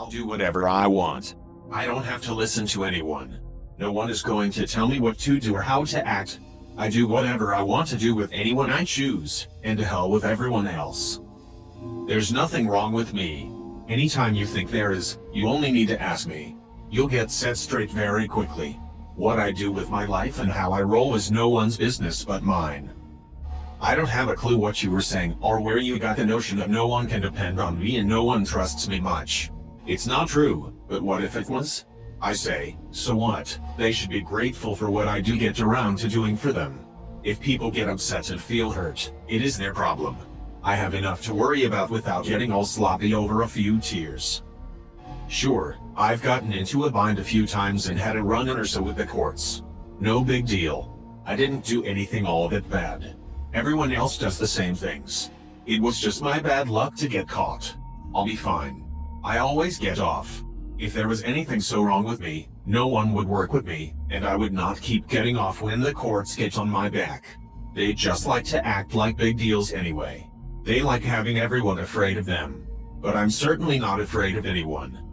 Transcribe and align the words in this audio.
I'll 0.00 0.06
do 0.06 0.24
whatever 0.26 0.66
I 0.66 0.86
want. 0.86 1.34
I 1.70 1.84
don't 1.84 2.04
have 2.04 2.22
to 2.22 2.32
listen 2.32 2.66
to 2.68 2.84
anyone. 2.84 3.38
No 3.76 3.92
one 3.92 4.08
is 4.08 4.22
going 4.22 4.50
to 4.52 4.66
tell 4.66 4.88
me 4.88 4.98
what 4.98 5.18
to 5.18 5.38
do 5.38 5.54
or 5.54 5.60
how 5.60 5.84
to 5.84 6.06
act. 6.08 6.40
I 6.78 6.88
do 6.88 7.06
whatever 7.06 7.54
I 7.54 7.60
want 7.60 7.86
to 7.88 7.98
do 7.98 8.14
with 8.14 8.32
anyone 8.32 8.70
I 8.70 8.86
choose, 8.86 9.46
and 9.62 9.78
to 9.78 9.84
hell 9.84 10.10
with 10.10 10.24
everyone 10.24 10.66
else. 10.66 11.20
There's 12.08 12.32
nothing 12.32 12.66
wrong 12.66 12.94
with 12.94 13.12
me. 13.12 13.52
Anytime 13.90 14.34
you 14.34 14.46
think 14.46 14.70
there 14.70 14.92
is, 14.92 15.18
you 15.34 15.46
only 15.46 15.70
need 15.70 15.88
to 15.88 16.00
ask 16.00 16.26
me. 16.26 16.56
You'll 16.90 17.06
get 17.06 17.30
set 17.30 17.58
straight 17.58 17.90
very 17.90 18.26
quickly. 18.26 18.80
What 19.16 19.38
I 19.38 19.52
do 19.52 19.70
with 19.70 19.90
my 19.90 20.06
life 20.06 20.40
and 20.40 20.50
how 20.50 20.72
I 20.72 20.80
roll 20.80 21.14
is 21.14 21.30
no 21.30 21.50
one's 21.50 21.76
business 21.76 22.24
but 22.24 22.42
mine. 22.42 22.90
I 23.82 23.94
don't 23.94 24.08
have 24.08 24.30
a 24.30 24.34
clue 24.34 24.56
what 24.56 24.82
you 24.82 24.90
were 24.90 25.02
saying 25.02 25.36
or 25.42 25.60
where 25.60 25.76
you 25.76 25.98
got 25.98 26.16
the 26.16 26.24
notion 26.24 26.58
of 26.62 26.70
no 26.70 26.86
one 26.86 27.06
can 27.06 27.20
depend 27.20 27.60
on 27.60 27.78
me 27.78 27.98
and 27.98 28.08
no 28.08 28.24
one 28.24 28.46
trusts 28.46 28.88
me 28.88 28.98
much. 28.98 29.50
It's 29.86 30.06
not 30.06 30.28
true, 30.28 30.74
but 30.88 31.02
what 31.02 31.24
if 31.24 31.36
it 31.36 31.48
was? 31.48 31.86
I 32.20 32.34
say, 32.34 32.76
so 32.90 33.16
what? 33.16 33.58
They 33.78 33.92
should 33.92 34.10
be 34.10 34.20
grateful 34.20 34.76
for 34.76 34.90
what 34.90 35.08
I 35.08 35.20
do 35.20 35.38
get 35.38 35.60
around 35.60 35.98
to 35.98 36.08
doing 36.08 36.36
for 36.36 36.52
them. 36.52 36.84
If 37.22 37.40
people 37.40 37.70
get 37.70 37.88
upset 37.88 38.30
and 38.30 38.40
feel 38.40 38.70
hurt, 38.70 39.12
it 39.28 39.42
is 39.42 39.56
their 39.56 39.72
problem. 39.72 40.16
I 40.62 40.76
have 40.76 40.94
enough 40.94 41.22
to 41.22 41.34
worry 41.34 41.64
about 41.64 41.88
without 41.88 42.26
getting 42.26 42.52
all 42.52 42.66
sloppy 42.66 43.14
over 43.14 43.42
a 43.42 43.48
few 43.48 43.78
tears. 43.78 44.42
Sure, 45.28 45.78
I've 45.96 46.22
gotten 46.22 46.52
into 46.52 46.84
a 46.84 46.90
bind 46.90 47.18
a 47.18 47.24
few 47.24 47.46
times 47.46 47.86
and 47.88 47.98
had 47.98 48.16
a 48.16 48.22
run-in 48.22 48.58
or 48.58 48.66
so 48.66 48.82
with 48.82 48.96
the 48.96 49.06
courts. 49.06 49.62
No 49.98 50.22
big 50.22 50.46
deal. 50.46 50.98
I 51.24 51.36
didn't 51.36 51.64
do 51.64 51.84
anything 51.84 52.26
all 52.26 52.48
that 52.50 52.68
bad. 52.68 53.16
Everyone 53.54 53.92
else 53.92 54.18
does 54.18 54.38
the 54.38 54.46
same 54.46 54.74
things. 54.74 55.30
It 55.66 55.80
was 55.80 56.00
just 56.00 56.22
my 56.22 56.38
bad 56.38 56.68
luck 56.68 56.96
to 56.96 57.08
get 57.08 57.28
caught. 57.28 57.74
I'll 58.14 58.24
be 58.26 58.36
fine. 58.36 58.84
I 59.22 59.38
always 59.38 59.78
get 59.78 59.98
off. 59.98 60.42
If 60.78 60.94
there 60.94 61.08
was 61.08 61.22
anything 61.24 61.60
so 61.60 61.82
wrong 61.82 62.04
with 62.04 62.20
me, 62.20 62.48
no 62.64 62.86
one 62.86 63.12
would 63.12 63.28
work 63.28 63.52
with 63.52 63.66
me, 63.66 63.94
and 64.08 64.24
I 64.24 64.34
would 64.34 64.52
not 64.52 64.80
keep 64.80 65.08
getting 65.08 65.36
off 65.36 65.60
when 65.60 65.80
the 65.80 65.92
courts 65.92 66.34
get 66.34 66.56
on 66.56 66.70
my 66.70 66.88
back. 66.88 67.26
They 67.74 67.92
just 67.92 68.26
like 68.26 68.44
to 68.44 68.66
act 68.66 68.94
like 68.94 69.18
big 69.18 69.36
deals 69.36 69.72
anyway. 69.72 70.26
They 70.62 70.80
like 70.80 71.02
having 71.02 71.38
everyone 71.38 71.80
afraid 71.80 72.16
of 72.16 72.24
them. 72.24 72.66
But 73.00 73.14
I'm 73.14 73.30
certainly 73.30 73.78
not 73.78 74.00
afraid 74.00 74.36
of 74.36 74.46
anyone. 74.46 75.09